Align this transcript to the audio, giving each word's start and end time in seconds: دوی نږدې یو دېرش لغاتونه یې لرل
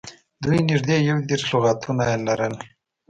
دوی 0.43 0.59
نږدې 0.69 0.97
یو 1.09 1.17
دېرش 1.29 1.45
لغاتونه 1.53 2.03
یې 2.09 2.17
لرل 2.27 2.53